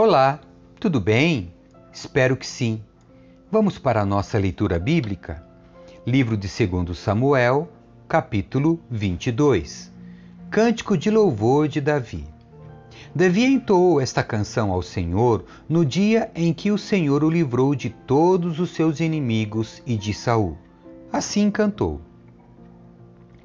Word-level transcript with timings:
Olá, 0.00 0.38
tudo 0.78 1.00
bem? 1.00 1.52
Espero 1.92 2.36
que 2.36 2.46
sim. 2.46 2.80
Vamos 3.50 3.80
para 3.80 4.00
a 4.00 4.06
nossa 4.06 4.38
leitura 4.38 4.78
bíblica? 4.78 5.44
Livro 6.06 6.36
de 6.36 6.46
2 6.46 6.96
Samuel, 6.96 7.68
capítulo 8.06 8.78
22. 8.88 9.92
Cântico 10.52 10.96
de 10.96 11.10
louvor 11.10 11.66
de 11.66 11.80
Davi. 11.80 12.24
Davi 13.12 13.42
entoou 13.42 14.00
esta 14.00 14.22
canção 14.22 14.70
ao 14.70 14.82
Senhor 14.82 15.44
no 15.68 15.84
dia 15.84 16.30
em 16.32 16.54
que 16.54 16.70
o 16.70 16.78
Senhor 16.78 17.24
o 17.24 17.28
livrou 17.28 17.74
de 17.74 17.90
todos 17.90 18.60
os 18.60 18.70
seus 18.70 19.00
inimigos 19.00 19.82
e 19.84 19.96
de 19.96 20.14
Saul. 20.14 20.56
Assim 21.12 21.50
cantou: 21.50 22.00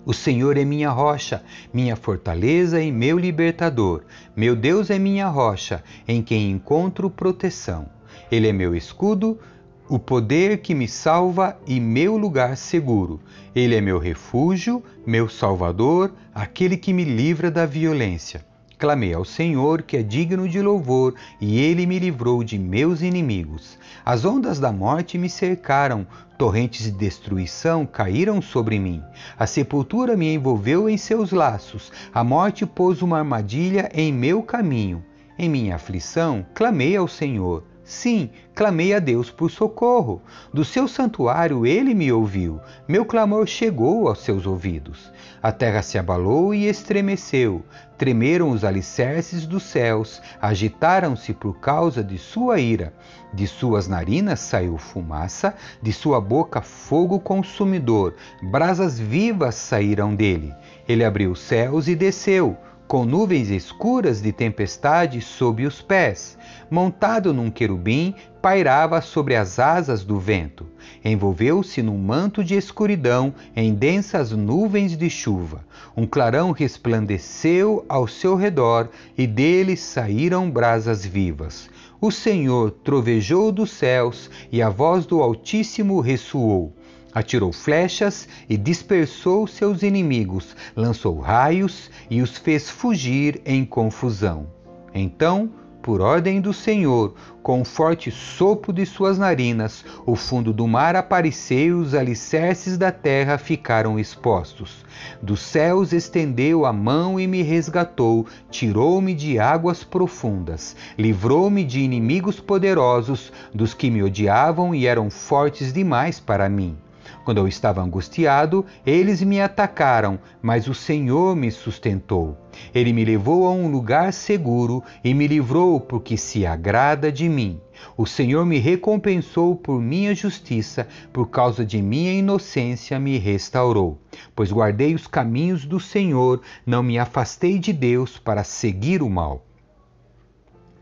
o 0.06 0.14
Senhor 0.14 0.58
é 0.58 0.66
minha 0.66 0.90
rocha, 0.90 1.44
minha 1.74 1.96
fortaleza 1.96 2.82
e 2.82 2.92
meu 2.92 3.18
libertador. 3.18 4.04
Meu 4.36 4.56
Deus 4.56 4.90
é 4.90 5.00
minha 5.00 5.28
rocha, 5.28 5.84
em 6.08 6.22
quem 6.22 6.52
encontro 6.52 7.10
proteção. 7.10 7.88
Ele 8.32 8.48
é 8.48 8.54
meu 8.54 8.76
escudo, 8.76 9.40
o 9.88 10.00
poder 10.00 10.60
que 10.60 10.74
me 10.74 10.88
salva 10.88 11.58
e 11.68 11.80
meu 11.80 12.18
lugar 12.18 12.58
seguro. 12.58 13.20
Ele 13.56 13.76
é 13.76 13.82
meu 13.82 14.00
refúgio, 14.00 14.84
meu 15.06 15.30
salvador, 15.30 16.14
aquele 16.34 16.78
que 16.78 16.94
me 16.94 17.04
livra 17.04 17.50
da 17.52 17.66
violência. 17.66 18.53
Clamei 18.84 19.14
ao 19.14 19.24
Senhor, 19.24 19.82
que 19.82 19.96
é 19.96 20.04
digno 20.04 20.46
de 20.46 20.62
louvor, 20.62 21.16
e 21.40 21.58
ele 21.58 21.86
me 21.86 21.98
livrou 21.98 22.44
de 22.44 22.60
meus 22.60 23.02
inimigos. 23.02 23.80
As 24.04 24.26
ondas 24.26 24.60
da 24.60 24.74
morte 24.74 25.18
me 25.18 25.30
cercaram, 25.30 26.06
torrentes 26.38 26.84
de 26.84 26.92
destruição 26.92 27.86
caíram 27.86 28.42
sobre 28.42 28.78
mim. 28.78 29.02
A 29.40 29.48
sepultura 29.48 30.18
me 30.18 30.34
envolveu 30.34 30.90
em 30.90 30.98
seus 30.98 31.32
laços, 31.32 31.94
a 32.14 32.26
morte 32.26 32.66
pôs 32.66 33.02
uma 33.02 33.20
armadilha 33.20 33.90
em 33.94 34.12
meu 34.12 34.44
caminho. 34.44 35.02
Em 35.40 35.48
minha 35.48 35.76
aflição, 35.76 36.46
clamei 36.54 36.98
ao 36.98 37.08
Senhor. 37.08 37.64
Sim, 37.84 38.30
clamei 38.56 38.94
a 38.94 39.00
Deus 39.00 39.30
por 39.30 39.52
socorro. 39.52 40.22
Do 40.54 40.64
seu 40.64 40.88
santuário 40.88 41.66
ele 41.66 41.94
me 41.94 42.12
ouviu. 42.14 42.62
Meu 42.88 43.06
clamor 43.06 43.46
chegou 43.46 44.08
aos 44.08 44.20
seus 44.20 44.46
ouvidos. 44.46 45.12
A 45.42 45.52
terra 45.52 45.82
se 45.82 45.98
abalou 45.98 46.56
e 46.56 46.66
estremeceu. 46.66 47.62
Tremeram 47.98 48.52
os 48.52 48.64
alicerces 48.64 49.46
dos 49.46 49.64
céus, 49.64 50.22
agitaram-se 50.42 51.34
por 51.34 51.60
causa 51.60 52.02
de 52.02 52.18
sua 52.18 52.60
ira. 52.60 52.94
De 53.34 53.46
suas 53.48 53.86
narinas 53.86 54.40
saiu 54.40 54.78
fumaça, 54.78 55.54
de 55.82 55.92
sua 55.92 56.22
boca 56.22 56.62
fogo 56.62 57.20
consumidor. 57.20 58.16
Brasas 58.42 58.98
vivas 58.98 59.56
saíram 59.56 60.16
dele. 60.16 60.54
Ele 60.88 61.04
abriu 61.04 61.32
os 61.32 61.42
céus 61.42 61.90
e 61.90 61.96
desceu 61.96 62.58
com 62.88 63.06
nuvens 63.06 63.50
escuras 63.50 64.22
de 64.22 64.32
tempestade 64.32 65.20
sob 65.22 65.66
os 65.66 65.82
pés. 65.82 66.38
Montado 66.70 67.34
num 67.34 67.50
querubim, 67.50 68.14
pairava 68.42 69.02
sobre 69.02 69.36
as 69.36 69.58
asas 69.58 70.04
do 70.04 70.20
vento. 70.20 70.68
Envolveu-se 71.04 71.82
num 71.82 71.98
manto 71.98 72.44
de 72.44 72.56
escuridão, 72.56 73.34
em 73.56 73.74
densas 73.74 74.32
nuvens 74.32 74.98
de 74.98 75.10
chuva. 75.10 75.66
Um 75.96 76.06
clarão 76.06 76.52
resplandeceu 76.52 77.86
ao 77.88 78.08
seu 78.08 78.36
redor 78.36 78.90
e 79.18 79.26
dele 79.26 79.78
saíram 79.78 80.50
brasas 80.50 81.06
vivas. 81.06 81.70
O 82.02 82.12
Senhor 82.12 82.72
trovejou 82.72 83.52
dos 83.52 83.72
céus 83.72 84.30
e 84.52 84.62
a 84.62 84.70
voz 84.70 85.06
do 85.06 85.22
Altíssimo 85.22 86.00
ressoou 86.02 86.74
atirou 87.14 87.52
flechas 87.52 88.28
e 88.50 88.58
dispersou 88.58 89.46
seus 89.48 89.84
inimigos, 89.84 90.56
lançou 90.76 91.20
raios 91.20 91.90
e 92.10 92.22
os 92.22 92.38
fez 92.38 92.70
fugir 92.70 93.42
em 93.46 93.66
confusão. 93.66 94.48
Então, 94.94 95.52
por 95.84 96.00
ordem 96.00 96.40
do 96.40 96.54
Senhor, 96.54 97.14
com 97.44 97.60
um 97.60 97.66
forte 97.66 98.10
sopro 98.10 98.72
de 98.72 98.86
suas 98.86 99.18
narinas, 99.18 99.84
o 100.06 100.16
fundo 100.16 100.54
do 100.54 100.66
mar 100.66 100.96
apareceu 100.96 101.68
e 101.68 101.72
os 101.74 101.94
alicerces 101.94 102.78
da 102.78 102.90
terra 102.90 103.38
ficaram 103.38 104.00
expostos. 104.00 104.86
Dos 105.22 105.42
céus 105.42 105.92
estendeu 105.92 106.66
a 106.66 106.72
mão 106.72 107.20
e 107.20 107.28
me 107.28 107.42
resgatou, 107.42 108.26
tirou-me 108.50 109.14
de 109.14 109.38
águas 109.38 109.84
profundas, 109.84 110.74
livrou-me 110.98 111.66
de 111.66 111.82
inimigos 111.82 112.40
poderosos, 112.40 113.34
dos 113.54 113.74
que 113.74 113.92
me 113.92 114.02
odiavam 114.02 114.74
e 114.74 114.88
eram 114.88 115.10
fortes 115.10 115.74
demais 115.74 116.18
para 116.18 116.48
mim. 116.48 116.78
Quando 117.24 117.38
eu 117.38 117.48
estava 117.48 117.82
angustiado, 117.82 118.66
eles 118.86 119.22
me 119.22 119.42
atacaram, 119.42 120.20
mas 120.42 120.68
o 120.68 120.74
Senhor 120.74 121.36
me 121.36 121.52
sustentou. 121.52 122.38
Ele 122.74 122.94
me 122.94 123.04
levou 123.04 123.48
a 123.48 123.52
um 123.52 123.70
lugar 123.70 124.14
seguro 124.14 124.84
e 125.04 125.14
me 125.14 125.28
livrou 125.28 125.80
porque 125.80 126.18
se 126.18 126.46
agrada 126.46 127.12
de 127.12 127.28
mim. 127.28 127.60
O 127.98 128.06
Senhor 128.06 128.46
me 128.46 128.60
recompensou 128.60 129.56
por 129.56 129.82
minha 129.82 130.14
justiça, 130.14 130.88
por 131.12 131.30
causa 131.30 131.66
de 131.66 131.82
minha 131.82 132.14
inocência 132.14 133.00
me 133.00 133.18
restaurou. 133.18 134.00
Pois 134.36 134.52
guardei 134.52 134.94
os 134.94 135.08
caminhos 135.08 135.66
do 135.66 135.80
Senhor, 135.80 136.42
não 136.66 136.84
me 136.84 137.00
afastei 137.00 137.60
de 137.60 137.74
Deus 137.74 138.18
para 138.18 138.44
seguir 138.44 139.02
o 139.02 139.10
mal. 139.10 139.46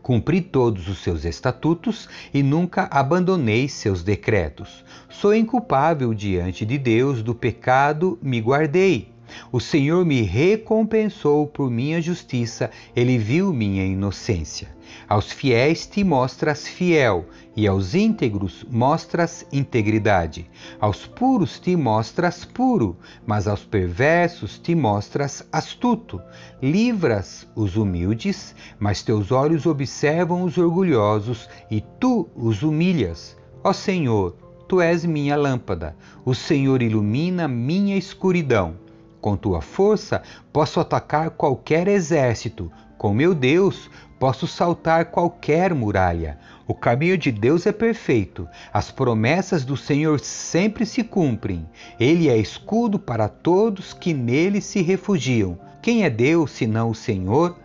Cumpri 0.02 0.40
todos 0.40 0.88
os 0.88 0.98
seus 0.98 1.24
estatutos 1.24 2.08
e 2.34 2.42
nunca 2.42 2.88
abandonei 2.90 3.68
seus 3.68 4.02
decretos. 4.02 4.84
Sou 5.08 5.32
inculpável 5.32 6.12
diante 6.12 6.66
de 6.66 6.76
Deus, 6.76 7.22
do 7.22 7.34
pecado 7.34 8.18
me 8.20 8.40
guardei. 8.40 9.11
O 9.50 9.60
Senhor 9.60 10.04
me 10.04 10.22
recompensou 10.22 11.46
por 11.46 11.70
minha 11.70 12.00
justiça, 12.00 12.70
ele 12.94 13.18
viu 13.18 13.52
minha 13.52 13.84
inocência. 13.84 14.68
Aos 15.08 15.32
fiéis 15.32 15.86
te 15.86 16.04
mostras 16.04 16.66
fiel, 16.66 17.26
e 17.54 17.66
aos 17.66 17.94
íntegros 17.94 18.64
mostras 18.70 19.46
integridade. 19.52 20.48
Aos 20.80 21.06
puros 21.06 21.58
te 21.58 21.76
mostras 21.76 22.44
puro, 22.44 22.96
mas 23.26 23.46
aos 23.46 23.64
perversos 23.64 24.58
te 24.58 24.74
mostras 24.74 25.46
astuto. 25.52 26.20
Livras 26.62 27.46
os 27.54 27.76
humildes, 27.76 28.54
mas 28.78 29.02
teus 29.02 29.30
olhos 29.30 29.66
observam 29.66 30.42
os 30.42 30.56
orgulhosos, 30.56 31.48
e 31.70 31.80
tu 32.00 32.28
os 32.34 32.62
humilhas. 32.62 33.36
Ó 33.64 33.72
Senhor, 33.72 34.36
tu 34.66 34.80
és 34.80 35.04
minha 35.04 35.36
lâmpada, 35.36 35.94
o 36.24 36.34
Senhor 36.34 36.82
ilumina 36.82 37.46
minha 37.46 37.96
escuridão. 37.96 38.81
Com 39.22 39.36
tua 39.36 39.60
força 39.60 40.20
posso 40.52 40.80
atacar 40.80 41.30
qualquer 41.30 41.86
exército. 41.86 42.72
Com 42.98 43.14
meu 43.14 43.32
Deus 43.32 43.88
posso 44.18 44.48
saltar 44.48 45.12
qualquer 45.12 45.72
muralha. 45.72 46.40
O 46.66 46.74
caminho 46.74 47.16
de 47.16 47.30
Deus 47.30 47.64
é 47.64 47.70
perfeito. 47.70 48.48
As 48.72 48.90
promessas 48.90 49.64
do 49.64 49.76
Senhor 49.76 50.18
sempre 50.18 50.84
se 50.84 51.04
cumprem. 51.04 51.64
Ele 52.00 52.28
é 52.28 52.36
escudo 52.36 52.98
para 52.98 53.28
todos 53.28 53.92
que 53.92 54.12
nele 54.12 54.60
se 54.60 54.82
refugiam. 54.82 55.56
Quem 55.80 56.02
é 56.02 56.10
Deus 56.10 56.50
senão 56.50 56.90
o 56.90 56.94
Senhor? 56.94 57.56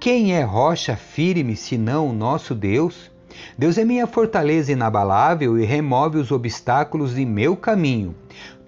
Quem 0.00 0.34
é 0.34 0.42
rocha 0.42 0.96
firme 0.96 1.54
senão 1.54 2.08
o 2.08 2.12
nosso 2.12 2.52
Deus? 2.52 3.12
Deus 3.56 3.78
é 3.78 3.84
minha 3.84 4.08
fortaleza 4.08 4.72
inabalável 4.72 5.56
e 5.56 5.64
remove 5.64 6.18
os 6.18 6.32
obstáculos 6.32 7.14
de 7.14 7.24
meu 7.24 7.56
caminho. 7.56 8.12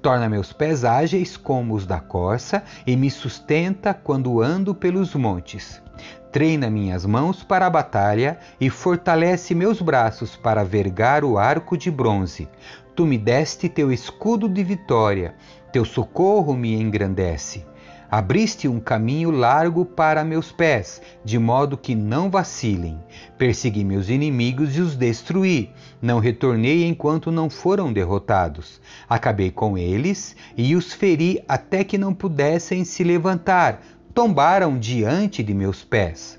Torna 0.01 0.29
meus 0.29 0.53
pés 0.53 0.85
ágeis 0.85 1.37
como 1.37 1.75
os 1.75 1.85
da 1.85 1.99
corça 1.99 2.63
e 2.87 2.97
me 2.97 3.11
sustenta 3.11 3.93
quando 3.93 4.41
ando 4.41 4.75
pelos 4.75 5.15
montes. 5.15 5.83
Treina 6.31 6.71
minhas 6.71 7.05
mãos 7.05 7.43
para 7.43 7.67
a 7.67 7.71
batalha 7.71 8.39
e 8.61 8.71
fortalece 8.71 9.55
meus 9.55 9.81
braços 9.81 10.37
para 10.37 10.65
vergar 10.65 11.25
o 11.25 11.37
arco 11.37 11.77
de 11.77 11.91
bronze. 11.91 12.49
Tu 12.95 13.07
me 13.07 13.19
deste 13.19 13.69
teu 13.69 13.91
escudo 13.91 14.49
de 14.49 14.63
vitória, 14.63 15.35
teu 15.73 15.85
socorro 15.85 16.55
me 16.55 16.75
engrandece. 16.75 17.65
Abriste 18.11 18.67
um 18.67 18.81
caminho 18.81 19.31
largo 19.31 19.85
para 19.85 20.25
meus 20.25 20.51
pés, 20.51 21.03
de 21.23 21.39
modo 21.39 21.77
que 21.77 21.95
não 21.95 22.31
vacilem. 22.31 22.99
Persegui 23.37 23.85
meus 23.85 24.09
inimigos 24.09 24.75
e 24.77 24.81
os 24.81 24.97
destruí. 24.97 25.71
Não 26.01 26.19
retornei 26.19 26.87
enquanto 26.87 27.31
não 27.31 27.51
foram 27.51 27.93
derrotados. 27.93 28.81
Acabei 29.07 29.51
com 29.51 29.77
eles 29.77 30.35
e 30.57 30.75
os 30.75 30.95
feri 30.95 31.45
até 31.47 31.85
que 31.85 31.99
não 31.99 32.15
pudessem 32.15 32.83
se 32.83 33.05
levantar. 33.05 33.83
Tombaram 34.15 34.79
diante 34.79 35.43
de 35.43 35.53
meus 35.53 35.85
pés. 35.85 36.38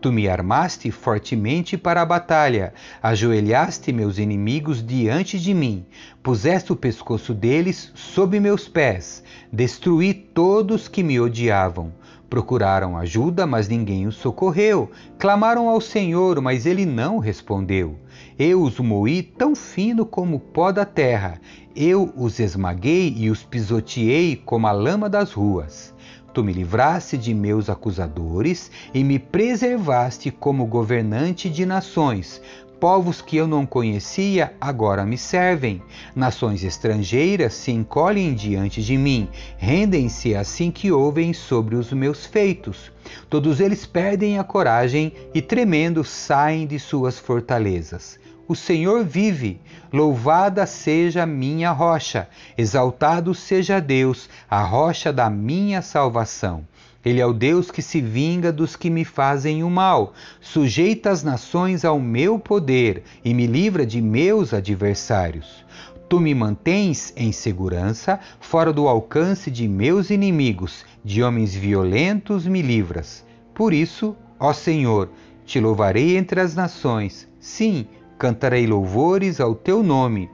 Tu 0.00 0.10
me 0.10 0.26
armaste 0.28 0.90
fortemente 0.90 1.76
para 1.76 2.00
a 2.00 2.06
batalha, 2.06 2.72
ajoelhaste 3.02 3.92
meus 3.92 4.16
inimigos 4.16 4.82
diante 4.82 5.38
de 5.38 5.52
mim, 5.52 5.84
puseste 6.22 6.72
o 6.72 6.76
pescoço 6.76 7.34
deles 7.34 7.92
sob 7.94 8.40
meus 8.40 8.66
pés, 8.66 9.22
destruí 9.52 10.14
todos 10.14 10.88
que 10.88 11.02
me 11.02 11.20
odiavam. 11.20 11.92
Procuraram 12.30 12.96
ajuda, 12.96 13.46
mas 13.46 13.68
ninguém 13.68 14.06
os 14.06 14.14
socorreu. 14.14 14.90
Clamaram 15.18 15.68
ao 15.68 15.80
Senhor, 15.80 16.40
mas 16.40 16.64
ele 16.64 16.86
não 16.86 17.18
respondeu. 17.18 17.96
Eu 18.38 18.62
os 18.62 18.78
moí 18.78 19.20
tão 19.20 19.54
fino 19.56 20.06
como 20.06 20.36
o 20.36 20.40
pó 20.40 20.70
da 20.70 20.84
terra. 20.84 21.40
Eu 21.74 22.12
os 22.16 22.38
esmaguei 22.38 23.12
e 23.16 23.28
os 23.28 23.42
pisoteei 23.42 24.36
como 24.36 24.68
a 24.68 24.72
lama 24.72 25.10
das 25.10 25.32
ruas. 25.32 25.92
Tu 26.32 26.44
me 26.44 26.52
livraste 26.52 27.18
de 27.18 27.34
meus 27.34 27.68
acusadores 27.68 28.70
e 28.94 29.02
me 29.02 29.18
preservaste 29.18 30.30
como 30.30 30.64
governante 30.64 31.50
de 31.50 31.66
nações. 31.66 32.40
Povos 32.78 33.20
que 33.20 33.36
eu 33.36 33.48
não 33.48 33.66
conhecia 33.66 34.54
agora 34.60 35.04
me 35.04 35.18
servem. 35.18 35.82
Nações 36.14 36.62
estrangeiras 36.62 37.52
se 37.52 37.72
encolhem 37.72 38.32
diante 38.32 38.80
de 38.82 38.96
mim, 38.96 39.28
rendem-se 39.58 40.34
assim 40.34 40.70
que 40.70 40.92
ouvem 40.92 41.32
sobre 41.32 41.74
os 41.74 41.92
meus 41.92 42.24
feitos. 42.24 42.92
Todos 43.28 43.58
eles 43.58 43.84
perdem 43.84 44.38
a 44.38 44.44
coragem 44.44 45.12
e, 45.34 45.42
tremendo, 45.42 46.04
saem 46.04 46.64
de 46.64 46.78
suas 46.78 47.18
fortalezas. 47.18 48.19
O 48.50 48.56
Senhor 48.56 49.04
vive, 49.04 49.60
louvada 49.92 50.66
seja 50.66 51.24
minha 51.24 51.70
rocha, 51.70 52.28
exaltado 52.58 53.32
seja 53.32 53.78
Deus, 53.78 54.28
a 54.50 54.60
rocha 54.60 55.12
da 55.12 55.30
minha 55.30 55.80
salvação. 55.80 56.66
Ele 57.04 57.20
é 57.20 57.26
o 57.26 57.32
Deus 57.32 57.70
que 57.70 57.80
se 57.80 58.00
vinga 58.00 58.50
dos 58.50 58.74
que 58.74 58.90
me 58.90 59.04
fazem 59.04 59.62
o 59.62 59.70
mal, 59.70 60.14
sujeita 60.40 61.10
as 61.10 61.22
nações 61.22 61.84
ao 61.84 62.00
meu 62.00 62.40
poder 62.40 63.04
e 63.24 63.32
me 63.32 63.46
livra 63.46 63.86
de 63.86 64.02
meus 64.02 64.52
adversários. 64.52 65.64
Tu 66.08 66.18
me 66.18 66.34
mantens 66.34 67.12
em 67.16 67.30
segurança, 67.30 68.18
fora 68.40 68.72
do 68.72 68.88
alcance 68.88 69.48
de 69.48 69.68
meus 69.68 70.10
inimigos, 70.10 70.84
de 71.04 71.22
homens 71.22 71.54
violentos 71.54 72.48
me 72.48 72.62
livras. 72.62 73.24
Por 73.54 73.72
isso, 73.72 74.16
ó 74.40 74.52
Senhor, 74.52 75.08
te 75.46 75.60
louvarei 75.60 76.16
entre 76.16 76.40
as 76.40 76.56
nações. 76.56 77.28
Sim, 77.38 77.86
cantarei 78.20 78.66
louvores 78.66 79.40
ao 79.40 79.54
teu 79.54 79.82
nome. 79.82 80.30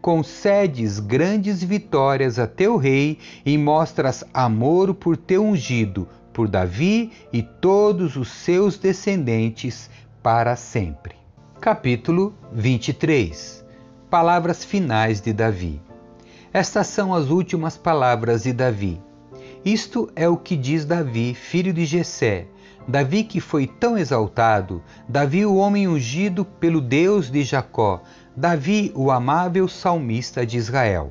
Concedes 0.00 1.00
grandes 1.00 1.64
vitórias 1.64 2.38
a 2.38 2.46
teu 2.46 2.76
rei 2.76 3.18
e 3.44 3.58
mostras 3.58 4.22
amor 4.32 4.94
por 4.94 5.16
teu 5.16 5.44
ungido, 5.44 6.06
por 6.32 6.46
Davi 6.46 7.10
e 7.32 7.42
todos 7.42 8.14
os 8.14 8.28
seus 8.28 8.78
descendentes 8.78 9.90
para 10.22 10.54
sempre. 10.54 11.16
Capítulo 11.60 12.32
23 12.52 13.64
Palavras 14.08 14.64
finais 14.64 15.20
de 15.20 15.32
Davi. 15.32 15.82
Estas 16.52 16.86
são 16.86 17.12
as 17.12 17.30
últimas 17.30 17.76
palavras 17.76 18.44
de 18.44 18.52
Davi. 18.52 19.02
Isto 19.64 20.08
é 20.14 20.28
o 20.28 20.36
que 20.36 20.56
diz 20.56 20.84
Davi, 20.84 21.34
filho 21.34 21.72
de 21.72 21.84
Jessé, 21.84 22.46
Davi 22.86 23.24
que 23.24 23.40
foi 23.40 23.66
tão 23.66 23.96
exaltado, 23.96 24.82
Davi 25.08 25.46
o 25.46 25.56
homem 25.56 25.88
ungido 25.88 26.44
pelo 26.44 26.82
Deus 26.82 27.30
de 27.30 27.42
Jacó, 27.42 28.02
Davi 28.36 28.92
o 28.94 29.10
amável 29.10 29.66
salmista 29.66 30.44
de 30.44 30.58
Israel. 30.58 31.10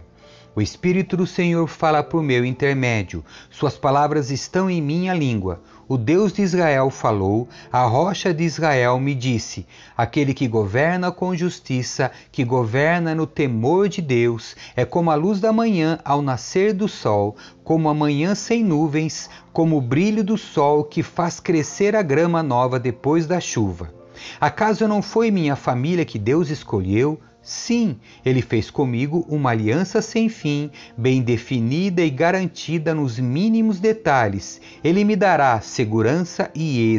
O 0.55 0.61
Espírito 0.61 1.17
do 1.17 1.25
Senhor 1.25 1.65
fala 1.67 2.03
por 2.03 2.21
meu 2.21 2.45
intermédio, 2.45 3.25
suas 3.49 3.75
palavras 3.75 4.29
estão 4.29 4.69
em 4.69 4.83
minha 4.83 5.11
língua. 5.11 5.63
O 5.93 5.97
Deus 5.97 6.33
de 6.33 6.41
Israel 6.41 6.89
falou, 6.89 7.47
a 7.71 7.83
rocha 7.83 8.33
de 8.33 8.43
Israel 8.43 8.99
me 8.99 9.13
disse: 9.13 9.63
aquele 9.95 10.33
que 10.33 10.47
governa 10.47 11.11
com 11.11 11.35
justiça, 11.35 12.09
que 12.31 12.43
governa 12.43 13.13
no 13.13 13.27
temor 13.27 13.87
de 13.87 14.01
Deus, 14.01 14.55
é 14.75 14.85
como 14.85 15.11
a 15.11 15.15
luz 15.15 15.39
da 15.39 15.53
manhã 15.53 15.99
ao 16.03 16.23
nascer 16.23 16.73
do 16.73 16.87
sol, 16.87 17.35
como 17.63 17.87
a 17.89 17.93
manhã 17.93 18.33
sem 18.33 18.63
nuvens, 18.63 19.29
como 19.51 19.77
o 19.77 19.81
brilho 19.81 20.23
do 20.23 20.35
sol 20.35 20.83
que 20.83 21.03
faz 21.03 21.39
crescer 21.39 21.95
a 21.95 22.01
grama 22.01 22.41
nova 22.41 22.79
depois 22.79 23.27
da 23.27 23.39
chuva. 23.39 23.93
Acaso 24.41 24.87
não 24.87 24.99
foi 24.99 25.29
minha 25.29 25.55
família 25.55 26.05
que 26.05 26.17
Deus 26.17 26.49
escolheu? 26.49 27.19
Sim, 27.43 27.97
ele 28.23 28.41
fez 28.41 28.71
comigo 28.71 29.25
uma 29.27 29.49
aliança 29.49 30.01
sem 30.01 30.29
fim, 30.29 30.71
bem 30.97 31.21
definida 31.21 32.01
e 32.01 32.09
garantida 32.09 32.95
nos 32.95 33.19
mínimos 33.19 33.81
detalhes. 33.81 34.61
Ele 34.81 35.03
me 35.03 35.13
dará 35.13 35.59
segurança 35.59 36.49
e 36.55 36.97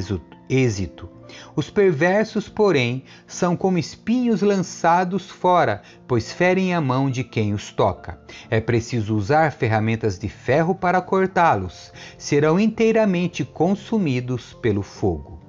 êxito. 0.51 1.09
Os 1.57 1.71
perversos, 1.71 2.47
porém, 2.47 3.05
são 3.27 3.57
como 3.57 3.79
espinhos 3.79 4.43
lançados 4.43 5.31
fora, 5.31 5.81
pois 6.07 6.31
ferem 6.31 6.75
a 6.75 6.81
mão 6.81 7.11
de 7.11 7.25
quem 7.25 7.55
os 7.55 7.73
toca. 7.73 8.21
É 8.51 8.61
preciso 8.61 9.17
usar 9.17 9.51
ferramentas 9.51 10.19
de 10.19 10.29
ferro 10.29 10.75
para 10.75 11.01
cortá-los. 11.01 11.91
Serão 12.19 12.61
inteiramente 12.61 13.47
consumidos 13.47 14.53
pelo 14.61 14.83
fogo. 14.83 15.41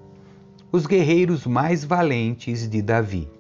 Os 0.71 0.86
guerreiros 0.86 1.45
mais 1.45 1.83
valentes 1.83 2.69
de 2.69 2.81
Davi. 2.81 3.34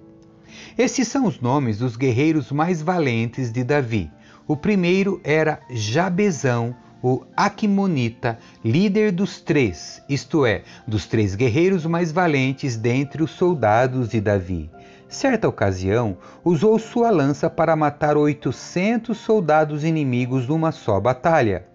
Estes 0.77 1.07
são 1.07 1.25
os 1.25 1.39
nomes 1.39 1.79
dos 1.79 1.95
guerreiros 1.95 2.51
mais 2.51 2.81
valentes 2.81 3.51
de 3.51 3.63
Davi. 3.63 4.11
O 4.47 4.55
primeiro 4.55 5.19
era 5.23 5.59
Jabezão, 5.69 6.75
o 7.01 7.23
Aquimonita, 7.35 8.39
líder 8.63 9.11
dos 9.11 9.39
três, 9.39 10.01
isto 10.09 10.45
é, 10.45 10.63
dos 10.87 11.05
três 11.05 11.35
guerreiros 11.35 11.85
mais 11.85 12.11
valentes 12.11 12.75
dentre 12.75 13.21
os 13.21 13.31
soldados 13.31 14.09
de 14.09 14.19
Davi. 14.19 14.69
Certa 15.07 15.47
ocasião, 15.47 16.17
usou 16.43 16.77
sua 16.79 17.11
lança 17.11 17.49
para 17.49 17.75
matar 17.75 18.17
800 18.17 19.15
soldados 19.17 19.83
inimigos 19.83 20.47
numa 20.47 20.71
só 20.71 20.99
batalha. 20.99 21.65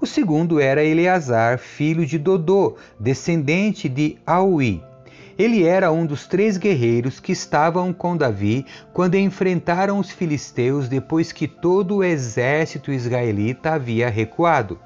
O 0.00 0.06
segundo 0.06 0.60
era 0.60 0.84
Eleazar, 0.84 1.58
filho 1.58 2.04
de 2.04 2.18
Dodô, 2.18 2.76
descendente 3.00 3.88
de 3.88 4.18
Aui. 4.26 4.82
Ele 5.38 5.64
era 5.64 5.90
um 5.90 6.06
dos 6.06 6.26
três 6.26 6.56
guerreiros 6.56 7.18
que 7.18 7.32
estavam 7.32 7.92
com 7.92 8.16
Davi 8.16 8.64
quando 8.92 9.16
enfrentaram 9.16 9.98
os 9.98 10.10
filisteus 10.10 10.88
depois 10.88 11.32
que 11.32 11.48
todo 11.48 11.96
o 11.96 12.04
exército 12.04 12.92
israelita 12.92 13.72
havia 13.72 14.08
recuado. 14.08 14.78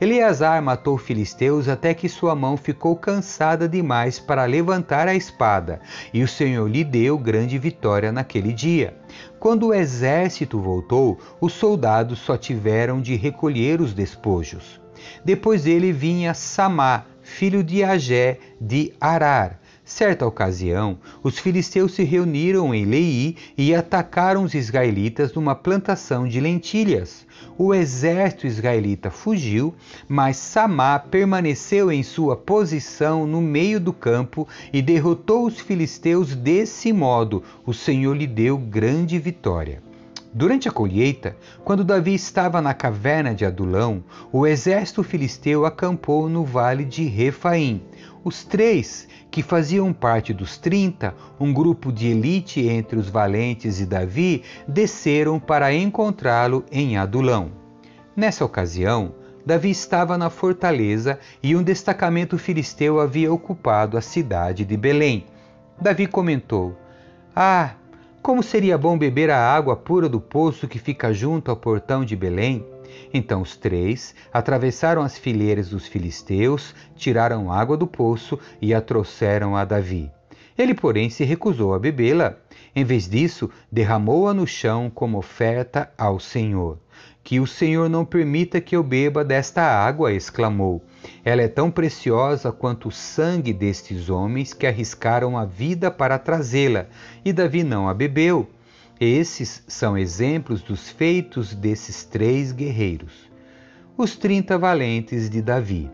Eleazar 0.00 0.60
matou 0.62 0.98
filisteus 0.98 1.68
até 1.68 1.94
que 1.94 2.08
sua 2.08 2.34
mão 2.34 2.56
ficou 2.56 2.96
cansada 2.96 3.68
demais 3.68 4.18
para 4.18 4.44
levantar 4.44 5.08
a 5.08 5.14
espada, 5.14 5.80
e 6.12 6.22
o 6.22 6.28
Senhor 6.28 6.68
lhe 6.68 6.84
deu 6.84 7.16
grande 7.16 7.56
vitória 7.58 8.12
naquele 8.12 8.52
dia. 8.52 8.96
Quando 9.38 9.68
o 9.68 9.74
exército 9.74 10.60
voltou, 10.60 11.18
os 11.40 11.52
soldados 11.52 12.18
só 12.18 12.36
tiveram 12.36 13.00
de 13.00 13.14
recolher 13.14 13.80
os 13.80 13.94
despojos. 13.94 14.80
Depois 15.24 15.64
dele 15.64 15.92
vinha 15.92 16.34
Samá, 16.34 17.06
filho 17.22 17.64
de 17.64 17.82
Agé 17.82 18.38
de 18.60 18.92
Arar, 19.00 19.58
Certa 19.84 20.24
ocasião, 20.24 20.96
os 21.24 21.40
filisteus 21.40 21.94
se 21.94 22.04
reuniram 22.04 22.72
em 22.72 22.84
Lei 22.84 23.36
e 23.58 23.74
atacaram 23.74 24.44
os 24.44 24.54
israelitas 24.54 25.34
numa 25.34 25.56
plantação 25.56 26.26
de 26.26 26.40
lentilhas. 26.40 27.26
O 27.58 27.74
exército 27.74 28.46
israelita 28.46 29.10
fugiu, 29.10 29.74
mas 30.08 30.36
Samá 30.36 31.00
permaneceu 31.00 31.90
em 31.90 32.04
sua 32.04 32.36
posição 32.36 33.26
no 33.26 33.40
meio 33.40 33.80
do 33.80 33.92
campo 33.92 34.46
e 34.72 34.80
derrotou 34.80 35.46
os 35.46 35.58
filisteus 35.58 36.34
desse 36.36 36.92
modo. 36.92 37.42
O 37.66 37.74
Senhor 37.74 38.16
lhe 38.16 38.26
deu 38.26 38.56
grande 38.56 39.18
vitória. 39.18 39.82
Durante 40.34 40.66
a 40.66 40.72
colheita, 40.72 41.36
quando 41.62 41.84
Davi 41.84 42.14
estava 42.14 42.62
na 42.62 42.72
caverna 42.72 43.34
de 43.34 43.44
Adulão, 43.44 44.02
o 44.32 44.46
exército 44.46 45.02
filisteu 45.02 45.66
acampou 45.66 46.26
no 46.26 46.42
vale 46.42 46.86
de 46.86 47.04
Refaim. 47.04 47.82
Os 48.24 48.42
três, 48.42 49.06
que 49.30 49.42
faziam 49.42 49.92
parte 49.92 50.32
dos 50.32 50.56
trinta, 50.56 51.14
um 51.38 51.52
grupo 51.52 51.92
de 51.92 52.08
elite 52.08 52.66
entre 52.66 52.98
os 52.98 53.10
valentes 53.10 53.78
e 53.78 53.84
Davi, 53.84 54.42
desceram 54.66 55.38
para 55.38 55.74
encontrá-lo 55.74 56.64
em 56.72 56.96
Adulão. 56.96 57.50
Nessa 58.16 58.42
ocasião, 58.42 59.14
Davi 59.44 59.70
estava 59.70 60.16
na 60.16 60.30
fortaleza 60.30 61.18
e 61.42 61.54
um 61.54 61.62
destacamento 61.62 62.38
filisteu 62.38 63.00
havia 63.00 63.30
ocupado 63.30 63.98
a 63.98 64.00
cidade 64.00 64.64
de 64.64 64.76
Belém. 64.78 65.26
Davi 65.78 66.06
comentou: 66.06 66.74
Ah, 67.34 67.72
como 68.22 68.40
seria 68.40 68.78
bom 68.78 68.96
beber 68.96 69.30
a 69.30 69.36
água 69.36 69.74
pura 69.74 70.08
do 70.08 70.20
poço 70.20 70.68
que 70.68 70.78
fica 70.78 71.12
junto 71.12 71.50
ao 71.50 71.56
portão 71.56 72.04
de 72.04 72.14
Belém? 72.14 72.64
Então 73.12 73.42
os 73.42 73.56
três 73.56 74.14
atravessaram 74.32 75.02
as 75.02 75.18
fileiras 75.18 75.70
dos 75.70 75.88
filisteus, 75.88 76.72
tiraram 76.94 77.50
água 77.52 77.76
do 77.76 77.86
poço 77.86 78.38
e 78.60 78.72
a 78.72 78.80
trouxeram 78.80 79.56
a 79.56 79.64
Davi. 79.64 80.08
Ele, 80.56 80.72
porém, 80.72 81.10
se 81.10 81.24
recusou 81.24 81.74
a 81.74 81.78
bebê-la. 81.78 82.36
Em 82.76 82.84
vez 82.84 83.08
disso, 83.08 83.50
derramou-a 83.70 84.32
no 84.32 84.46
chão 84.46 84.88
como 84.88 85.18
oferta 85.18 85.90
ao 85.98 86.20
Senhor. 86.20 86.78
Que 87.24 87.38
o 87.38 87.46
Senhor 87.46 87.88
não 87.88 88.04
permita 88.04 88.60
que 88.60 88.74
eu 88.74 88.82
beba 88.82 89.24
desta 89.24 89.62
água, 89.62 90.12
exclamou. 90.12 90.82
Ela 91.24 91.42
é 91.42 91.48
tão 91.48 91.70
preciosa 91.70 92.50
quanto 92.50 92.88
o 92.88 92.92
sangue 92.92 93.52
destes 93.52 94.10
homens 94.10 94.52
que 94.52 94.66
arriscaram 94.66 95.36
a 95.38 95.44
vida 95.44 95.90
para 95.90 96.18
trazê-la, 96.18 96.86
e 97.24 97.32
Davi 97.32 97.62
não 97.62 97.88
a 97.88 97.94
bebeu. 97.94 98.48
Esses 99.00 99.62
são 99.66 99.96
exemplos 99.96 100.62
dos 100.62 100.88
feitos 100.88 101.54
desses 101.54 102.04
três 102.04 102.52
guerreiros. 102.52 103.30
Os 103.96 104.16
trinta 104.16 104.56
valentes 104.56 105.28
de 105.28 105.42
Davi. 105.42 105.90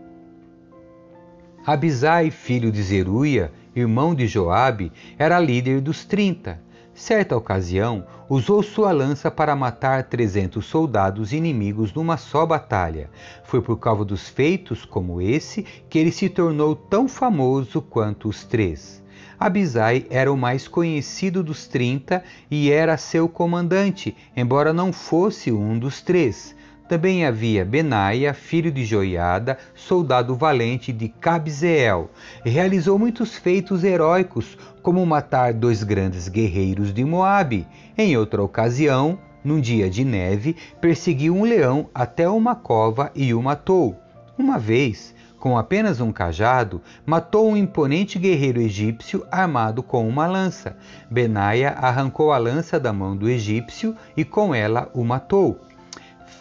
Abisai, 1.65 2.31
filho 2.31 2.71
de 2.71 2.81
Zeruia, 2.81 3.51
irmão 3.75 4.15
de 4.15 4.27
Joabe, 4.27 4.91
era 5.17 5.39
líder 5.39 5.81
dos 5.81 6.05
trinta. 6.05 6.59
Certa 6.99 7.37
ocasião, 7.37 8.05
usou 8.27 8.61
sua 8.61 8.91
lança 8.91 9.31
para 9.31 9.55
matar 9.55 10.03
trezentos 10.03 10.65
soldados 10.65 11.31
inimigos 11.31 11.93
numa 11.93 12.17
só 12.17 12.45
batalha. 12.45 13.09
Foi 13.45 13.61
por 13.61 13.77
causa 13.77 14.03
dos 14.03 14.27
feitos 14.27 14.83
como 14.83 15.21
esse 15.21 15.63
que 15.89 15.97
ele 15.97 16.11
se 16.11 16.27
tornou 16.27 16.75
tão 16.75 17.07
famoso 17.07 17.81
quanto 17.81 18.27
os 18.27 18.43
três. 18.43 19.01
Abisai 19.39 20.07
era 20.09 20.31
o 20.31 20.35
mais 20.35 20.67
conhecido 20.67 21.41
dos 21.41 21.67
trinta 21.67 22.21
e 22.51 22.69
era 22.69 22.97
seu 22.97 23.29
comandante, 23.29 24.13
embora 24.35 24.73
não 24.73 24.91
fosse 24.91 25.53
um 25.53 25.79
dos 25.79 26.01
três. 26.01 26.53
Também 26.89 27.23
havia 27.23 27.63
Benaia, 27.63 28.33
filho 28.33 28.71
de 28.71 28.83
Joiada, 28.83 29.59
soldado 29.75 30.35
valente 30.35 30.91
de 30.91 31.07
Cabzeel. 31.07 32.09
Realizou 32.43 32.97
muitos 32.97 33.35
feitos 33.37 33.83
heróicos, 33.83 34.57
como 34.81 35.05
matar 35.05 35.53
dois 35.53 35.83
grandes 35.83 36.27
guerreiros 36.27 36.91
de 36.91 37.05
Moabe. 37.05 37.67
Em 37.95 38.17
outra 38.17 38.41
ocasião, 38.41 39.19
num 39.43 39.61
dia 39.61 39.87
de 39.87 40.03
neve, 40.03 40.55
perseguiu 40.81 41.35
um 41.35 41.43
leão 41.43 41.87
até 41.93 42.27
uma 42.27 42.55
cova 42.55 43.11
e 43.13 43.35
o 43.35 43.43
matou. 43.43 43.95
Uma 44.35 44.57
vez, 44.57 45.13
com 45.39 45.59
apenas 45.59 46.01
um 46.01 46.11
cajado, 46.11 46.81
matou 47.05 47.51
um 47.51 47.55
imponente 47.55 48.17
guerreiro 48.17 48.59
egípcio 48.59 49.23
armado 49.29 49.83
com 49.83 50.09
uma 50.09 50.25
lança. 50.25 50.75
Benaia 51.07 51.69
arrancou 51.69 52.31
a 52.31 52.39
lança 52.39 52.79
da 52.79 52.91
mão 52.91 53.15
do 53.15 53.29
egípcio 53.29 53.95
e 54.17 54.25
com 54.25 54.55
ela 54.55 54.89
o 54.91 55.03
matou. 55.03 55.68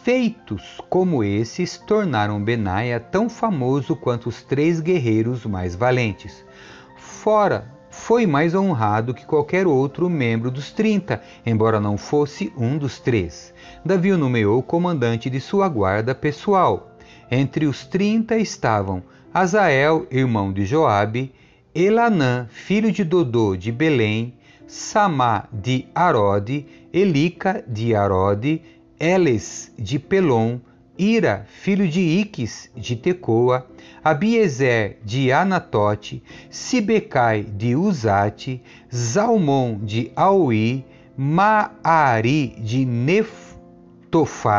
Feitos 0.02 0.80
como 0.88 1.24
esses 1.24 1.78
tornaram 1.78 2.42
Benaia 2.42 3.00
tão 3.00 3.28
famoso 3.28 3.96
quanto 3.96 4.28
os 4.28 4.42
três 4.42 4.80
guerreiros 4.80 5.44
mais 5.44 5.74
valentes. 5.74 6.44
Fora, 6.96 7.66
foi 7.90 8.26
mais 8.26 8.54
honrado 8.54 9.12
que 9.12 9.26
qualquer 9.26 9.66
outro 9.66 10.08
membro 10.08 10.50
dos 10.50 10.70
trinta, 10.70 11.22
embora 11.44 11.80
não 11.80 11.98
fosse 11.98 12.52
um 12.56 12.78
dos 12.78 13.00
três. 13.00 13.52
Davi 13.84 14.12
o 14.12 14.18
nomeou 14.18 14.62
comandante 14.62 15.28
de 15.28 15.40
sua 15.40 15.68
guarda 15.68 16.14
pessoal. 16.14 16.92
Entre 17.30 17.66
os 17.66 17.84
trinta 17.84 18.36
estavam 18.36 19.02
Azael, 19.32 20.06
irmão 20.10 20.52
de 20.52 20.64
Joabe, 20.64 21.34
Elanã, 21.74 22.46
filho 22.50 22.90
de 22.90 23.04
Dodô 23.04 23.56
de 23.56 23.70
Belém, 23.70 24.34
Samá 24.66 25.48
de 25.52 25.86
Arode, 25.94 26.66
Elica 26.92 27.64
de 27.66 27.94
Arode, 27.94 28.62
Eles 29.00 29.72
de 29.78 29.96
Pelon, 29.98 30.60
Ira, 30.98 31.46
filho 31.46 31.86
de 31.86 32.00
Iques 32.00 32.68
de 32.74 32.96
Tecoa, 32.96 33.64
Abiezer 34.02 34.98
de 35.04 35.30
Anatote, 35.30 36.20
Sibecai 36.50 37.44
de 37.44 37.76
Uzate, 37.76 38.60
Zalmon 38.92 39.78
de 39.80 40.10
Aui, 40.16 40.84
Maari 41.16 42.56
de 42.58 42.84
Netofate, 42.84 44.50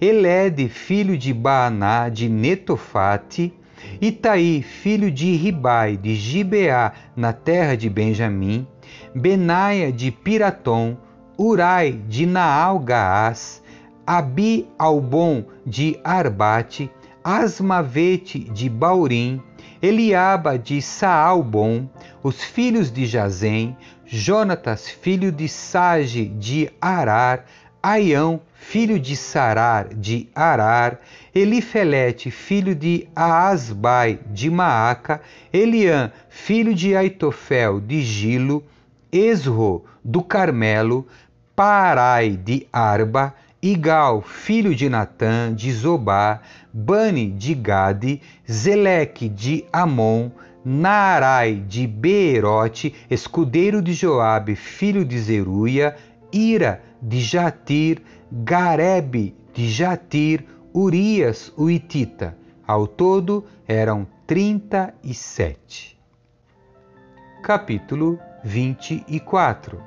Elede, 0.00 0.70
filho 0.70 1.18
de 1.18 1.34
Baaná 1.34 2.08
de 2.08 2.30
Netofate, 2.30 3.52
Itaí, 4.00 4.62
filho 4.62 5.10
de 5.10 5.36
Ribai 5.36 5.98
de 5.98 6.14
Gibeá, 6.14 6.94
na 7.14 7.34
terra 7.34 7.76
de 7.76 7.90
Benjamim, 7.90 8.66
Benaia 9.14 9.92
de 9.92 10.10
Piratom, 10.10 10.96
Urai 11.36 11.92
de 12.08 12.26
Naal-Gaás, 12.26 13.60
Abi 14.06 14.68
Albon 14.78 15.44
de 15.66 15.98
Arbate, 16.04 16.88
Asmavete 17.24 18.38
de 18.38 18.68
Baurim, 18.68 19.42
Eliaba 19.82 20.56
de 20.56 20.80
Saalbon, 20.80 21.88
os 22.22 22.44
filhos 22.44 22.90
de 22.90 23.04
Jazem, 23.04 23.76
Jonatas, 24.06 24.88
filho 24.88 25.32
de 25.32 25.48
Sage 25.48 26.26
de 26.26 26.70
Arar, 26.80 27.44
Aião, 27.82 28.40
filho 28.54 28.98
de 28.98 29.16
Sarar 29.16 29.92
de 29.92 30.28
Arar, 30.34 31.00
Elifelete, 31.34 32.30
filho 32.30 32.76
de 32.76 33.08
Aasbai 33.14 34.20
de 34.30 34.48
Maaca, 34.48 35.20
Eliã, 35.52 36.12
filho 36.28 36.72
de 36.72 36.94
Aitofel 36.94 37.80
de 37.80 38.00
Gilo, 38.02 38.64
Esro 39.14 39.84
do 40.04 40.24
Carmelo, 40.24 41.06
Parai 41.54 42.36
de 42.36 42.66
Arba, 42.72 43.32
Igal, 43.62 44.20
filho 44.22 44.74
de 44.74 44.88
Natã, 44.88 45.54
de 45.54 45.72
Zobá, 45.72 46.40
Bani 46.72 47.30
de 47.30 47.54
Gade, 47.54 48.20
Zeleque 48.50 49.28
de 49.28 49.64
Amon, 49.72 50.32
Naarai 50.64 51.54
de 51.54 51.86
Beerote, 51.86 52.92
escudeiro 53.08 53.80
de 53.80 53.92
Joabe, 53.92 54.56
filho 54.56 55.04
de 55.04 55.16
Zeruia, 55.20 55.94
Ira 56.32 56.82
de 57.00 57.20
Jatir, 57.20 58.02
Garebe 58.32 59.32
de 59.54 59.70
Jatir, 59.70 60.44
Urias 60.74 61.52
o 61.56 61.70
Itita. 61.70 62.36
Ao 62.66 62.88
todo 62.88 63.44
eram 63.68 64.08
trinta 64.26 64.92
e 65.04 65.14
sete. 65.14 65.96
Capítulo 67.44 68.18
24 68.46 69.80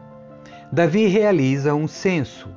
Davi 0.71 1.05
realiza 1.05 1.75
um 1.75 1.87
censo. 1.87 2.49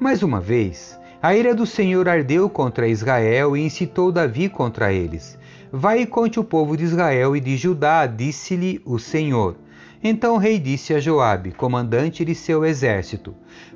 Mais 0.00 0.22
uma 0.22 0.40
vez, 0.40 0.98
a 1.22 1.36
ira 1.36 1.54
do 1.54 1.66
Senhor 1.66 2.08
ardeu 2.08 2.48
contra 2.48 2.88
Israel 2.88 3.54
e 3.54 3.60
incitou 3.60 4.10
Davi 4.10 4.48
contra 4.48 4.90
eles. 4.90 5.38
Vai 5.70 6.00
e 6.00 6.06
conte 6.06 6.40
o 6.40 6.44
povo 6.44 6.78
de 6.78 6.84
Israel 6.84 7.36
e 7.36 7.40
de 7.40 7.58
Judá, 7.58 8.06
disse-lhe 8.06 8.80
o 8.86 8.98
Senhor. 8.98 9.56
Então 10.02 10.36
o 10.36 10.38
rei 10.38 10.58
disse 10.58 10.94
a 10.94 11.00
Joabe, 11.00 11.52
comandante 11.52 12.24
de 12.24 12.34
seu 12.34 12.64
exército: 12.64 13.34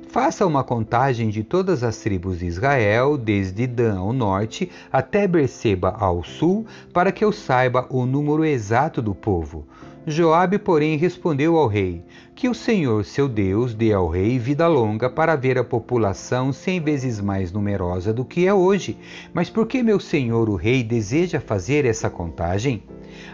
Faça 0.09 0.47
uma 0.47 0.63
contagem 0.63 1.29
de 1.29 1.43
todas 1.43 1.83
as 1.83 1.97
tribos 1.97 2.39
de 2.39 2.47
Israel, 2.47 3.15
desde 3.15 3.67
Dan 3.67 3.99
ao 3.99 4.11
norte 4.11 4.71
até 4.91 5.27
Berseba 5.27 5.95
ao 5.99 6.23
sul, 6.23 6.65
para 6.91 7.11
que 7.11 7.23
eu 7.23 7.31
saiba 7.31 7.85
o 7.91 8.07
número 8.07 8.43
exato 8.43 9.03
do 9.03 9.13
povo. 9.13 9.67
Joabe, 10.07 10.57
porém, 10.57 10.97
respondeu 10.97 11.57
ao 11.57 11.67
rei: 11.67 12.03
Que 12.33 12.47
o 12.47 12.53
Senhor, 12.53 13.03
seu 13.03 13.27
Deus, 13.27 13.73
dê 13.73 13.91
ao 13.91 14.07
rei 14.07 14.39
vida 14.39 14.67
longa 14.67 15.09
para 15.09 15.35
ver 15.35 15.57
a 15.57 15.63
população 15.63 16.53
cem 16.53 16.79
vezes 16.79 17.19
mais 17.19 17.51
numerosa 17.51 18.13
do 18.13 18.23
que 18.23 18.47
é 18.47 18.53
hoje. 18.53 18.97
Mas 19.33 19.49
por 19.49 19.67
que 19.67 19.83
meu 19.83 19.99
senhor, 19.99 20.49
o 20.49 20.55
rei, 20.55 20.83
deseja 20.83 21.41
fazer 21.41 21.85
essa 21.85 22.09
contagem? 22.09 22.83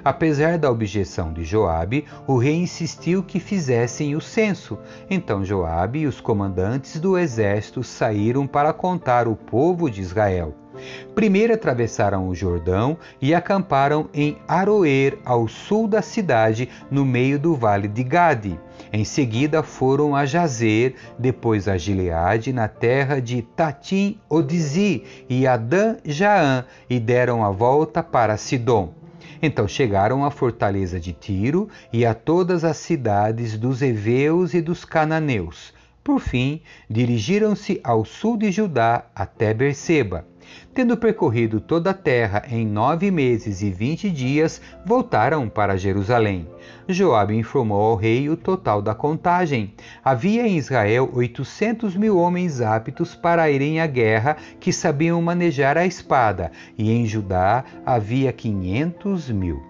Apesar 0.03 0.57
da 0.57 0.71
objeção 0.71 1.31
de 1.31 1.43
Joabe, 1.43 2.05
o 2.25 2.37
rei 2.37 2.55
insistiu 2.55 3.21
que 3.21 3.39
fizessem 3.39 4.15
o 4.15 4.21
censo. 4.21 4.77
Então 5.09 5.45
Joabe 5.45 5.99
e 5.99 6.07
os 6.07 6.19
comandantes 6.19 6.99
do 6.99 7.17
exército 7.17 7.83
saíram 7.83 8.47
para 8.47 8.73
contar 8.73 9.27
o 9.27 9.35
povo 9.35 9.89
de 9.89 10.01
Israel. 10.01 10.64
Primeiro 11.13 11.53
atravessaram 11.53 12.27
o 12.27 12.35
Jordão 12.35 12.97
e 13.21 13.33
acamparam 13.33 14.09
em 14.13 14.37
Aroer, 14.47 15.17
ao 15.25 15.47
sul 15.47 15.87
da 15.87 16.01
cidade, 16.01 16.69
no 16.89 17.05
meio 17.05 17.39
do 17.39 17.55
vale 17.55 17.87
de 17.87 18.03
Gade. 18.03 18.59
Em 18.91 19.03
seguida 19.03 19.63
foram 19.63 20.15
a 20.15 20.25
Jazer, 20.25 20.95
depois 21.17 21.67
a 21.67 21.77
Gileade, 21.77 22.53
na 22.53 22.67
terra 22.67 23.19
de 23.19 23.41
Tatim 23.41 24.19
Odizi 24.29 25.03
e 25.29 25.47
Adã 25.47 25.97
Jaã, 26.05 26.65
e 26.89 26.99
deram 26.99 27.43
a 27.43 27.51
volta 27.51 28.03
para 28.03 28.37
Sidom. 28.37 28.93
Então 29.41 29.67
chegaram 29.67 30.23
à 30.23 30.31
fortaleza 30.31 30.99
de 30.99 31.13
Tiro 31.13 31.69
e 31.91 32.05
a 32.05 32.13
todas 32.13 32.63
as 32.63 32.77
cidades 32.77 33.57
dos 33.57 33.81
heveus 33.81 34.53
e 34.53 34.61
dos 34.61 34.85
cananeus. 34.85 35.73
Por 36.03 36.19
fim, 36.19 36.61
dirigiram-se 36.89 37.81
ao 37.83 38.05
sul 38.05 38.37
de 38.37 38.51
Judá 38.51 39.05
até 39.15 39.53
Berseba. 39.53 40.25
Tendo 40.73 40.97
percorrido 40.97 41.59
toda 41.59 41.91
a 41.91 41.93
terra 41.93 42.43
em 42.49 42.65
nove 42.65 43.09
meses 43.09 43.61
e 43.61 43.71
vinte 43.71 44.09
dias, 44.09 44.61
voltaram 44.85 45.47
para 45.47 45.77
Jerusalém. 45.77 46.47
Joabe 46.87 47.35
informou 47.35 47.81
ao 47.81 47.95
rei 47.95 48.29
o 48.29 48.35
total 48.35 48.81
da 48.81 48.93
contagem. 48.93 49.73
Havia 50.03 50.47
em 50.47 50.57
Israel 50.57 51.09
oitocentos 51.13 51.95
mil 51.95 52.17
homens 52.17 52.61
aptos 52.61 53.15
para 53.15 53.49
irem 53.49 53.79
à 53.79 53.87
guerra 53.87 54.37
que 54.59 54.73
sabiam 54.73 55.21
manejar 55.21 55.77
a 55.77 55.85
espada, 55.85 56.51
e 56.77 56.91
em 56.91 57.05
Judá 57.05 57.63
havia 57.85 58.33
quinhentos 58.33 59.29
mil. 59.29 59.61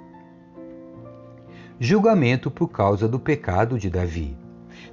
Julgamento 1.80 2.50
por 2.50 2.70
causa 2.70 3.08
do 3.08 3.20
pecado 3.20 3.78
de 3.78 3.90
Davi. 3.90 4.36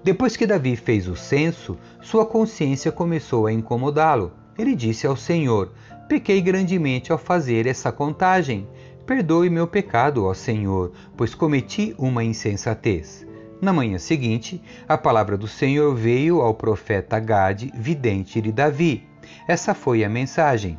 Depois 0.02 0.36
que 0.36 0.46
Davi 0.46 0.74
fez 0.74 1.06
o 1.06 1.14
censo, 1.14 1.78
sua 2.00 2.26
consciência 2.26 2.90
começou 2.90 3.46
a 3.46 3.52
incomodá-lo. 3.52 4.32
Ele 4.58 4.74
disse 4.74 5.06
ao 5.06 5.16
Senhor: 5.16 5.72
Pequei 6.08 6.40
grandemente 6.40 7.10
ao 7.10 7.18
fazer 7.18 7.66
essa 7.66 7.90
contagem. 7.90 8.68
Perdoe 9.06 9.50
meu 9.50 9.66
pecado, 9.66 10.24
ó 10.24 10.34
Senhor, 10.34 10.92
pois 11.16 11.34
cometi 11.34 11.94
uma 11.98 12.22
insensatez. 12.22 13.26
Na 13.60 13.72
manhã 13.72 13.98
seguinte, 13.98 14.62
a 14.88 14.98
palavra 14.98 15.36
do 15.36 15.48
Senhor 15.48 15.94
veio 15.94 16.40
ao 16.40 16.54
profeta 16.54 17.18
Gade, 17.18 17.72
vidente 17.74 18.40
de 18.40 18.52
Davi. 18.52 19.06
Essa 19.46 19.74
foi 19.74 20.04
a 20.04 20.08
mensagem. 20.08 20.78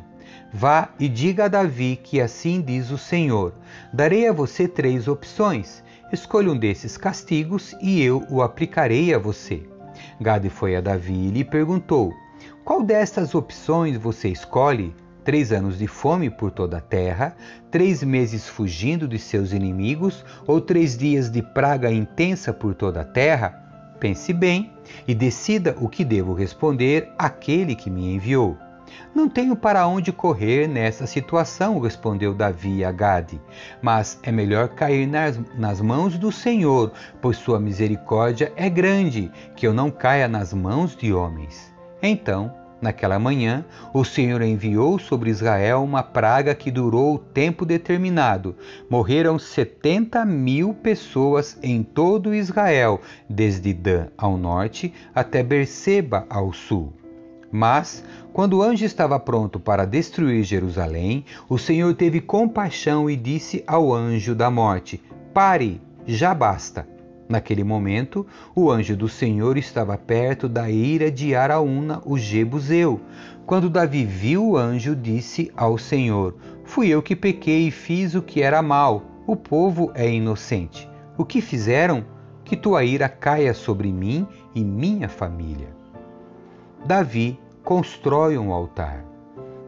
Vá 0.53 0.89
e 0.99 1.09
diga 1.09 1.45
a 1.45 1.47
Davi 1.47 1.99
que 2.01 2.21
assim 2.21 2.61
diz 2.61 2.91
o 2.91 2.97
Senhor: 2.97 3.53
Darei 3.91 4.27
a 4.27 4.31
você 4.31 4.67
três 4.67 5.07
opções. 5.07 5.83
Escolha 6.11 6.51
um 6.51 6.57
desses 6.57 6.95
castigos 6.95 7.75
e 7.81 8.01
eu 8.03 8.23
o 8.29 8.41
aplicarei 8.41 9.13
a 9.13 9.17
você. 9.17 9.63
Gade 10.21 10.49
foi 10.49 10.75
a 10.75 10.81
Davi 10.81 11.13
e 11.13 11.31
lhe 11.31 11.43
perguntou: 11.43 12.13
Qual 12.63 12.81
destas 12.81 13.35
opções 13.35 13.97
você 13.97 14.29
escolhe? 14.29 14.95
Três 15.25 15.51
anos 15.51 15.77
de 15.77 15.85
fome 15.85 16.29
por 16.29 16.49
toda 16.49 16.77
a 16.77 16.81
terra, 16.81 17.35
três 17.69 18.01
meses 18.01 18.47
fugindo 18.47 19.05
de 19.05 19.19
seus 19.19 19.51
inimigos 19.51 20.23
ou 20.47 20.61
três 20.61 20.97
dias 20.97 21.29
de 21.29 21.41
praga 21.41 21.91
intensa 21.91 22.53
por 22.53 22.73
toda 22.73 23.01
a 23.01 23.05
terra? 23.05 23.49
Pense 23.99 24.31
bem 24.31 24.71
e 25.05 25.13
decida 25.13 25.75
o 25.81 25.89
que 25.89 26.05
devo 26.05 26.33
responder 26.33 27.11
àquele 27.17 27.75
que 27.75 27.89
me 27.89 28.15
enviou. 28.15 28.57
Não 29.13 29.27
tenho 29.27 29.57
para 29.57 29.85
onde 29.85 30.13
correr 30.13 30.65
nessa 30.65 31.05
situação, 31.05 31.81
respondeu 31.81 32.33
Davi 32.33 32.85
a 32.85 32.93
Gade. 32.93 33.41
Mas 33.81 34.17
é 34.23 34.31
melhor 34.31 34.69
cair 34.69 35.05
nas, 35.05 35.37
nas 35.57 35.81
mãos 35.81 36.17
do 36.17 36.31
Senhor, 36.31 36.93
pois 37.21 37.35
sua 37.35 37.59
misericórdia 37.59 38.53
é 38.55 38.69
grande, 38.69 39.29
que 39.53 39.67
eu 39.67 39.73
não 39.73 39.91
caia 39.91 40.29
nas 40.29 40.53
mãos 40.53 40.95
de 40.95 41.13
homens. 41.13 41.72
Então, 42.05 42.53
naquela 42.81 43.17
manhã, 43.17 43.63
o 43.93 44.03
Senhor 44.03 44.41
enviou 44.41 44.99
sobre 44.99 45.29
Israel 45.29 45.81
uma 45.81 46.03
praga 46.03 46.53
que 46.53 46.69
durou 46.69 47.15
o 47.15 47.17
tempo 47.17 47.65
determinado. 47.65 48.57
Morreram 48.89 49.39
setenta 49.39 50.25
mil 50.25 50.73
pessoas 50.73 51.57
em 51.63 51.81
todo 51.81 52.35
Israel, 52.35 52.99
desde 53.29 53.73
Dan 53.73 54.07
ao 54.17 54.37
norte 54.37 54.93
até 55.15 55.41
Berseba 55.41 56.25
ao 56.29 56.51
sul. 56.51 56.91
Mas, 57.49 58.03
quando 58.33 58.57
o 58.57 58.63
anjo 58.63 58.83
estava 58.83 59.17
pronto 59.17 59.57
para 59.59 59.85
destruir 59.85 60.43
Jerusalém, 60.43 61.23
o 61.47 61.57
Senhor 61.57 61.93
teve 61.93 62.19
compaixão 62.19 63.09
e 63.09 63.15
disse 63.15 63.63
ao 63.65 63.93
anjo 63.93 64.35
da 64.35 64.49
morte: 64.51 65.01
Pare, 65.33 65.79
já 66.05 66.33
basta. 66.33 66.92
Naquele 67.33 67.63
momento, 67.63 68.27
o 68.55 68.69
anjo 68.69 68.95
do 68.95 69.09
Senhor 69.09 69.57
estava 69.57 69.97
perto 69.97 70.47
da 70.47 70.69
ira 70.69 71.09
de 71.09 71.33
Araúna, 71.33 71.99
o 72.05 72.15
Jebuseu. 72.15 73.01
Quando 73.43 73.71
Davi 73.71 74.05
viu 74.05 74.49
o 74.49 74.55
anjo, 74.55 74.95
disse 74.95 75.51
ao 75.57 75.75
Senhor: 75.79 76.35
Fui 76.63 76.89
eu 76.89 77.01
que 77.01 77.15
pequei 77.15 77.69
e 77.69 77.71
fiz 77.71 78.13
o 78.13 78.21
que 78.21 78.43
era 78.43 78.61
mal. 78.61 79.01
O 79.25 79.35
povo 79.35 79.91
é 79.95 80.07
inocente. 80.07 80.87
O 81.17 81.25
que 81.25 81.41
fizeram? 81.41 82.05
Que 82.45 82.55
tua 82.55 82.83
ira 82.83 83.09
caia 83.09 83.55
sobre 83.55 83.91
mim 83.91 84.27
e 84.53 84.63
minha 84.63 85.09
família. 85.09 85.69
Davi 86.85 87.39
constrói 87.63 88.37
um 88.37 88.53
altar. 88.53 89.03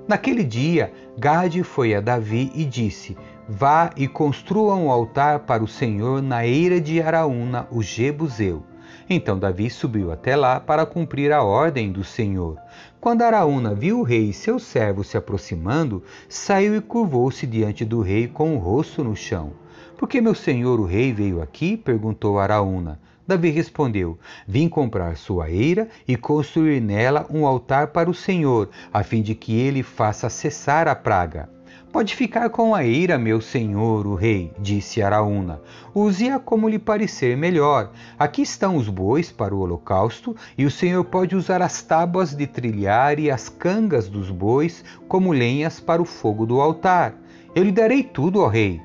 Naquele 0.08 0.44
dia, 0.44 0.94
Gade 1.18 1.64
foi 1.64 1.96
a 1.96 2.00
Davi 2.00 2.52
e 2.54 2.64
disse: 2.64 3.18
Vá 3.48 3.92
e 3.96 4.08
construa 4.08 4.74
um 4.74 4.90
altar 4.90 5.42
para 5.42 5.64
o 5.64 5.68
Senhor 5.68 6.20
na 6.20 6.48
eira 6.48 6.82
de 6.82 7.00
Araúna, 7.00 7.68
o 7.70 7.80
Jebuseu. 7.84 8.64
Então 9.08 9.38
Davi 9.38 9.70
subiu 9.70 10.12
até 10.12 10.36
lá 10.36 10.60
para 10.60 10.84
cumprir 10.84 11.32
a 11.32 11.44
ordem 11.44 11.92
do 11.92 12.04
Senhor. 12.04 12.58
Quando 13.00 13.22
Araúna 13.22 13.76
viu 13.76 14.00
o 14.00 14.04
rei 14.04 14.30
e 14.30 14.34
seus 14.34 14.64
servos 14.64 15.10
se 15.10 15.16
aproximando, 15.16 16.02
saiu 16.28 16.76
e 16.76 16.82
curvou-se 16.82 17.46
diante 17.46 17.86
do 17.86 18.02
rei 18.02 18.28
com 18.28 18.56
o 18.56 18.58
rosto 18.58 19.04
no 19.04 19.16
chão. 19.16 19.54
Por 19.96 20.10
que 20.10 20.20
meu 20.20 20.34
senhor 20.34 20.80
o 20.80 20.86
rei 20.86 21.14
veio 21.14 21.40
aqui? 21.40 21.78
perguntou 21.78 22.40
Araúna. 22.40 23.00
Davi 23.28 23.52
respondeu: 23.52 24.18
Vim 24.48 24.68
comprar 24.68 25.18
sua 25.18 25.52
eira 25.52 25.88
e 26.08 26.18
construir 26.18 26.82
nela 26.82 27.28
um 27.30 27.46
altar 27.46 27.88
para 27.88 28.10
o 28.10 28.14
Senhor, 28.14 28.70
a 28.92 29.04
fim 29.04 29.22
de 29.22 29.36
que 29.36 29.56
ele 29.56 29.84
faça 29.84 30.32
cessar 30.32 30.88
a 30.88 30.96
praga. 30.96 31.55
Pode 31.96 32.14
ficar 32.14 32.50
com 32.50 32.76
a 32.76 32.84
eira, 32.84 33.18
meu 33.18 33.40
senhor, 33.40 34.06
o 34.06 34.16
rei, 34.16 34.52
disse 34.60 35.02
Araúna. 35.02 35.62
Use-a 35.94 36.38
como 36.38 36.68
lhe 36.68 36.78
parecer 36.78 37.38
melhor. 37.38 37.94
Aqui 38.20 38.42
estão 38.42 38.76
os 38.76 38.90
bois 38.90 39.32
para 39.32 39.56
o 39.56 39.60
holocausto, 39.60 40.36
e 40.58 40.66
o 40.66 40.70
senhor 40.70 41.06
pode 41.06 41.38
usar 41.38 41.62
as 41.62 41.82
tábuas 41.82 42.36
de 42.36 42.46
trilhar 42.48 43.18
e 43.18 43.32
as 43.32 43.48
cangas 43.48 44.10
dos 44.10 44.30
bois 44.30 44.84
como 45.08 45.32
lenhas 45.32 45.80
para 45.80 46.02
o 46.02 46.06
fogo 46.06 46.46
do 46.46 46.60
altar. 46.60 47.16
Eu 47.56 47.64
lhe 47.64 47.72
darei 47.72 48.04
tudo, 48.04 48.42
ó 48.42 48.50
rei 48.50 48.82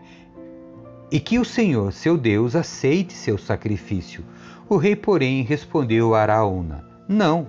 e 1.11 1.19
que 1.19 1.41
o 1.41 1.45
Senhor, 1.45 1.93
seu 1.93 2.17
Deus, 2.17 2.55
aceite 2.55 3.13
seu 3.13 3.37
sacrifício. 3.37 4.25
O 4.69 4.77
rei, 4.77 4.95
porém, 4.95 5.43
respondeu 5.43 6.15
a 6.15 6.23
Araúna: 6.23 6.85
Não, 7.09 7.49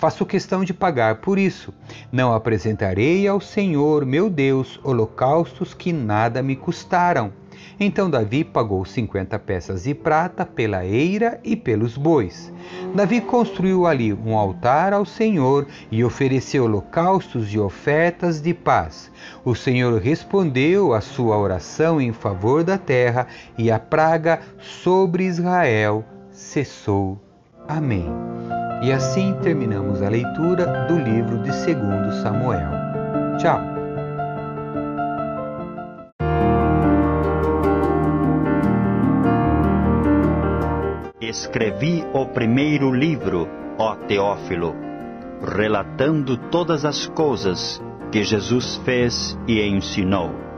faço 0.00 0.24
questão 0.24 0.64
de 0.64 0.72
pagar 0.72 1.16
por 1.16 1.38
isso. 1.38 1.74
Não 2.10 2.32
apresentarei 2.32 3.28
ao 3.28 3.38
Senhor, 3.38 4.06
meu 4.06 4.30
Deus, 4.30 4.80
holocaustos 4.82 5.74
que 5.74 5.92
nada 5.92 6.42
me 6.42 6.56
custaram. 6.56 7.30
Então 7.78 8.08
Davi 8.08 8.42
pagou 8.42 8.82
cinquenta 8.86 9.38
peças 9.38 9.82
de 9.82 9.94
prata 9.94 10.46
pela 10.46 10.86
eira 10.86 11.38
e 11.44 11.54
pelos 11.54 11.98
bois. 11.98 12.50
Davi 12.94 13.20
construiu 13.20 13.86
ali 13.86 14.14
um 14.14 14.38
altar 14.38 14.94
ao 14.94 15.04
Senhor 15.04 15.66
e 15.90 16.02
ofereceu 16.02 16.64
holocaustos 16.64 17.52
e 17.52 17.58
ofertas 17.58 18.40
de 18.40 18.54
paz. 18.54 19.10
O 19.44 19.54
Senhor 19.54 20.00
respondeu 20.00 20.94
à 20.94 21.02
sua 21.02 21.36
oração 21.36 22.00
em 22.00 22.12
favor 22.12 22.64
da 22.64 22.78
terra 22.78 23.26
e 23.58 23.70
a 23.70 23.78
praga 23.78 24.40
sobre 24.58 25.24
Israel 25.24 26.02
cessou. 26.30 27.20
Amém. 27.68 28.06
E 28.82 28.92
assim 28.92 29.34
terminamos 29.42 30.02
a 30.02 30.08
leitura 30.08 30.86
do 30.86 30.98
livro 30.98 31.38
de 31.42 31.50
2 31.50 32.22
Samuel. 32.22 32.70
Tchau. 33.38 33.60
Escrevi 41.20 42.04
o 42.14 42.26
primeiro 42.26 42.90
livro, 42.92 43.46
ó 43.78 43.94
Teófilo, 43.94 44.74
relatando 45.42 46.38
todas 46.50 46.84
as 46.84 47.06
coisas 47.06 47.82
que 48.10 48.24
Jesus 48.24 48.76
fez 48.84 49.38
e 49.46 49.60
ensinou 49.60 50.49